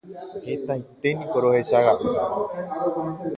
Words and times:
hetaiténiko 0.47 1.35
rohechaga'u 1.43 2.03